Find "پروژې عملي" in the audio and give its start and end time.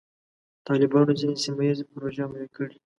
1.91-2.47